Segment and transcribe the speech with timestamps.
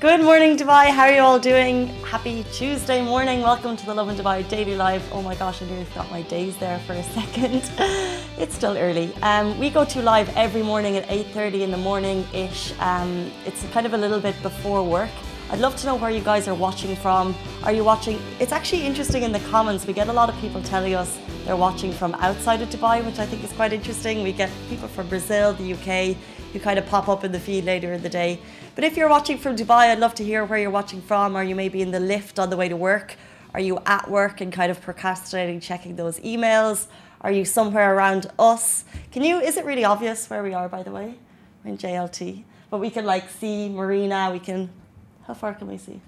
[0.00, 0.88] Good morning, Dubai.
[0.88, 1.88] How are you all doing?
[2.04, 3.42] Happy Tuesday morning.
[3.42, 5.06] Welcome to the Lovin Dubai Daily Live.
[5.12, 7.70] Oh my gosh, I nearly forgot my days there for a second.
[8.38, 9.12] it's still early.
[9.20, 12.72] Um, we go to live every morning at 8.30 in the morning ish.
[12.80, 15.10] Um, it's kind of a little bit before work.
[15.52, 17.34] I'd love to know where you guys are watching from.
[17.64, 18.20] Are you watching?
[18.38, 19.84] It's actually interesting in the comments.
[19.84, 23.18] We get a lot of people telling us they're watching from outside of Dubai, which
[23.18, 24.22] I think is quite interesting.
[24.22, 26.16] We get people from Brazil, the UK,
[26.52, 28.38] who kind of pop up in the feed later in the day.
[28.76, 31.34] But if you're watching from Dubai, I'd love to hear where you're watching from.
[31.34, 33.16] Are you maybe in the lift on the way to work?
[33.52, 36.86] Are you at work and kind of procrastinating checking those emails?
[37.22, 38.84] Are you somewhere around us?
[39.10, 41.16] Can you, is it really obvious where we are, by the way?
[41.64, 42.44] We're in JLT.
[42.70, 44.70] But we can like see Marina, we can
[45.30, 46.00] how far can we see?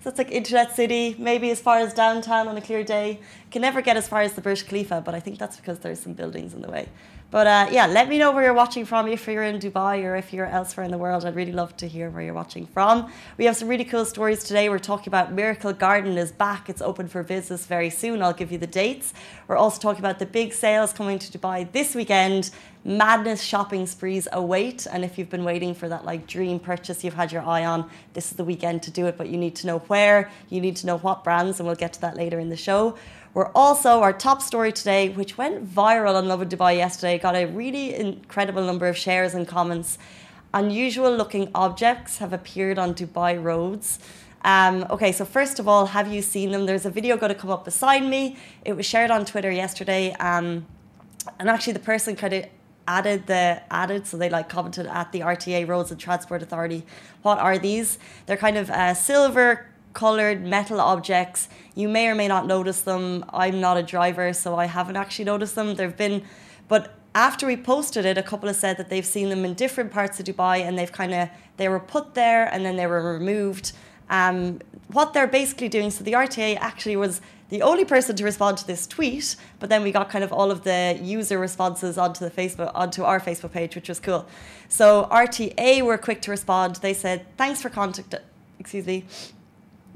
[0.00, 3.20] So it's like Internet City, maybe as far as downtown on a clear day.
[3.50, 6.00] Can never get as far as the Burj Khalifa, but I think that's because there's
[6.00, 6.88] some buildings in the way.
[7.30, 9.06] But uh, yeah, let me know where you're watching from.
[9.06, 11.86] If you're in Dubai or if you're elsewhere in the world, I'd really love to
[11.86, 13.12] hear where you're watching from.
[13.36, 14.70] We have some really cool stories today.
[14.70, 16.70] We're talking about Miracle Garden is back.
[16.70, 18.22] It's open for business very soon.
[18.22, 19.12] I'll give you the dates.
[19.46, 22.50] We're also talking about the big sales coming to Dubai this weekend.
[22.86, 24.86] Madness shopping sprees await.
[24.90, 27.90] And if you've been waiting for that like dream purchase you've had your eye on,
[28.14, 29.18] this is the weekend to do it.
[29.18, 31.92] But you need to know where, you need to know what brands, and we'll get
[31.92, 32.96] to that later in the show.
[33.34, 37.44] We're also, our top story today, which went viral on Lovin Dubai yesterday, got a
[37.44, 39.98] really incredible number of shares and comments.
[40.54, 43.98] Unusual looking objects have appeared on Dubai roads.
[44.42, 46.64] Um, okay, so first of all, have you seen them?
[46.64, 48.38] There's a video going to come up beside me.
[48.64, 50.12] It was shared on Twitter yesterday.
[50.14, 50.66] Um,
[51.38, 52.44] and actually, the person kind of
[52.86, 56.86] added the added so they like commented at the RTA Roads and Transport Authority
[57.20, 61.48] what are these they're kind of uh, silver colored metal objects.
[61.74, 63.24] You may or may not notice them.
[63.32, 65.74] I'm not a driver, so I haven't actually noticed them.
[65.74, 66.22] There've been,
[66.68, 69.90] but after we posted it, a couple have said that they've seen them in different
[69.90, 73.14] parts of Dubai, and they've kind of they were put there and then they were
[73.14, 73.72] removed.
[74.08, 77.20] Um, what they're basically doing, so the RTA actually was
[77.50, 80.50] the only person to respond to this tweet, but then we got kind of all
[80.50, 84.26] of the user responses onto the Facebook onto our Facebook page, which was cool.
[84.68, 86.76] So RTA were quick to respond.
[86.76, 88.14] They said, "Thanks for contact."
[88.58, 89.04] Excuse me.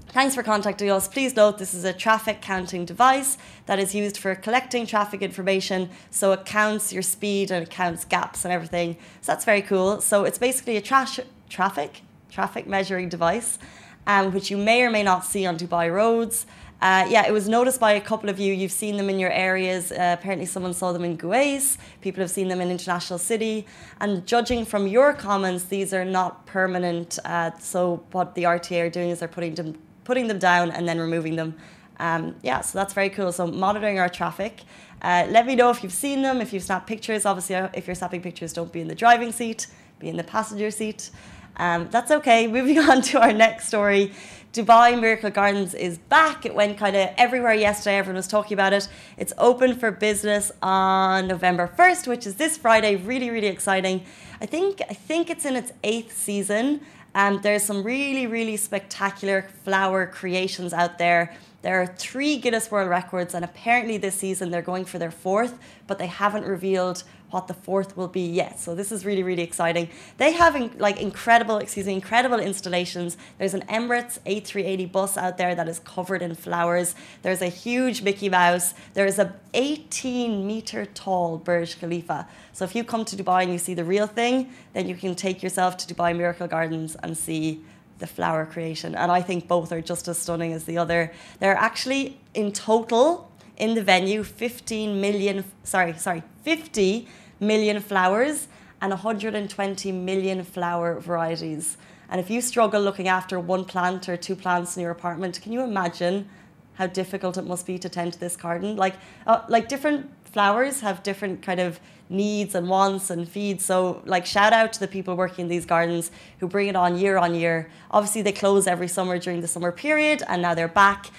[0.09, 1.09] Thanks for contacting us.
[1.09, 5.89] Please note this is a traffic counting device that is used for collecting traffic information.
[6.11, 8.97] So it counts your speed and it counts gaps and everything.
[9.23, 10.03] So that's very cool.
[10.03, 11.07] So it's basically a tra-
[11.49, 13.59] traffic traffic measuring device,
[14.07, 16.47] um, which you may or may not see on Dubai roads.
[16.81, 18.53] Uh, yeah, it was noticed by a couple of you.
[18.53, 19.93] You've seen them in your areas.
[19.93, 21.79] Uh, apparently, someone saw them in Guais.
[22.01, 23.67] People have seen them in International City.
[24.01, 27.21] And judging from your comments, these are not permanent.
[27.25, 30.89] Uh, so, what the RTA are doing is they're putting them putting them down and
[30.89, 31.55] then removing them.
[31.99, 33.33] Um, yeah, so that's very cool.
[33.33, 34.63] So monitoring our traffic.
[35.01, 37.27] Uh, let me know if you've seen them, if you've snapped pictures.
[37.27, 39.67] Obviously, uh, if you're snapping pictures, don't be in the driving seat,
[39.99, 41.11] be in the passenger seat.
[41.57, 42.47] Um, that's okay.
[42.59, 44.13] Moving on to our next story.
[44.53, 46.45] Dubai Miracle Gardens is back.
[46.45, 47.97] It went kind of everywhere yesterday.
[47.97, 48.87] Everyone was talking about it.
[49.17, 52.97] It's open for business on November 1st, which is this Friday.
[52.97, 54.05] Really, really exciting.
[54.43, 56.83] I think I think it's in its eighth season.
[57.15, 61.35] Um, there's some really, really spectacular flower creations out there.
[61.63, 65.59] There are three Guinness World Records, and apparently this season they're going for their fourth,
[65.87, 68.61] but they haven't revealed what the fourth will be yet.
[68.61, 69.89] So this is really, really exciting.
[70.19, 73.17] They have in, like incredible, excuse me, incredible installations.
[73.39, 76.95] There's an Emirates A380 bus out there that is covered in flowers.
[77.23, 78.75] There's a huge Mickey Mouse.
[78.95, 82.29] There's a 18 meter tall Burj Khalifa.
[82.53, 85.15] So if you come to Dubai and you see the real thing, then you can
[85.15, 87.63] take yourself to Dubai Miracle Gardens and see
[87.99, 88.95] the flower creation.
[88.95, 91.13] And I think both are just as stunning as the other.
[91.41, 97.07] There are actually in total in the venue 15 million, sorry, sorry, 50
[97.41, 98.49] million flowers
[98.81, 101.77] and 120 million flower varieties.
[102.09, 105.53] And if you struggle looking after one plant or two plants in your apartment, can
[105.53, 106.29] you imagine
[106.75, 108.77] how difficult it must be to tend to this garden?
[108.77, 108.95] Like,
[109.27, 111.79] uh, like different flowers have different kind of
[112.09, 113.65] needs and wants and feeds.
[113.65, 116.99] So, like, shout out to the people working in these gardens who bring it on
[116.99, 117.71] year on year.
[117.91, 121.11] Obviously, they close every summer during the summer period, and now they're back.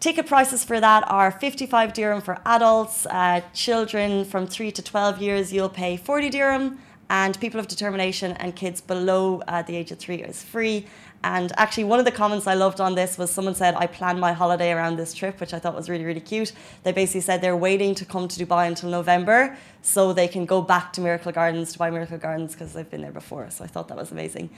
[0.00, 3.04] Ticket prices for that are 55 dirham for adults.
[3.06, 6.78] Uh, children from 3 to 12 years, you'll pay 40 dirham.
[7.10, 10.86] And people of determination and kids below uh, the age of 3 is free.
[11.24, 14.20] And actually, one of the comments I loved on this was someone said, I planned
[14.20, 16.52] my holiday around this trip, which I thought was really, really cute.
[16.84, 20.62] They basically said they're waiting to come to Dubai until November so they can go
[20.62, 23.50] back to Miracle Gardens, Dubai Miracle Gardens, because they've been there before.
[23.50, 24.50] So I thought that was amazing.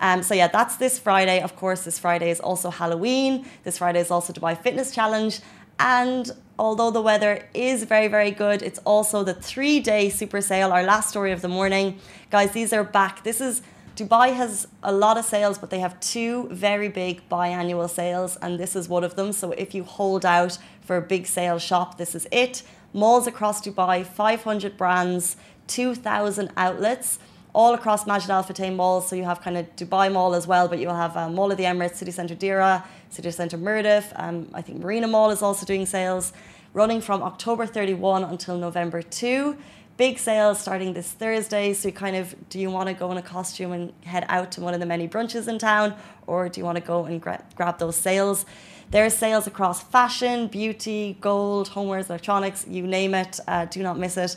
[0.00, 1.40] Um, so, yeah, that's this Friday.
[1.40, 3.46] Of course, this Friday is also Halloween.
[3.62, 5.38] This Friday is also Dubai Fitness Challenge.
[5.78, 10.72] And although the weather is very, very good, it's also the three day super sale,
[10.72, 11.98] our last story of the morning.
[12.30, 13.24] Guys, these are back.
[13.24, 13.62] This is
[13.96, 18.58] Dubai has a lot of sales, but they have two very big biannual sales, and
[18.58, 19.32] this is one of them.
[19.32, 22.62] So if you hold out for a big sale shop, this is it.
[22.92, 27.18] Malls across Dubai, 500 brands, 2,000 outlets
[27.58, 29.08] all across Majid Al Futtaim malls.
[29.08, 31.58] So you have kind of Dubai Mall as well, but you'll have um, Mall of
[31.58, 34.04] the Emirates, City Centre Deira, City Centre Mirdif.
[34.14, 36.32] Um, I think Marina Mall is also doing sales,
[36.72, 39.56] running from October 31 until November 2
[39.96, 41.72] big sales starting this Thursday.
[41.72, 44.60] So, kind of, do you want to go in a costume and head out to
[44.60, 45.96] one of the many brunches in town,
[46.28, 48.46] or do you want to go and gra- grab those sales?
[48.92, 53.40] There are sales across fashion, beauty, gold, homewares, electronics, you name it.
[53.48, 54.36] Uh, do not miss it.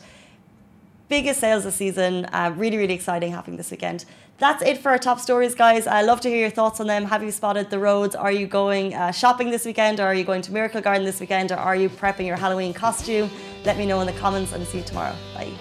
[1.11, 2.23] Biggest sales this season.
[2.31, 4.05] Uh, really, really exciting happening this weekend.
[4.37, 5.85] That's it for our top stories, guys.
[5.85, 7.03] I love to hear your thoughts on them.
[7.03, 8.15] Have you spotted the roads?
[8.15, 11.19] Are you going uh, shopping this weekend, or are you going to Miracle Garden this
[11.19, 13.29] weekend, or are you prepping your Halloween costume?
[13.65, 15.13] Let me know in the comments and see you tomorrow.
[15.35, 15.51] Bye.